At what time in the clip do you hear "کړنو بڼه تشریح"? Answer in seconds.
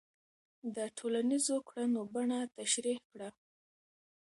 1.67-2.99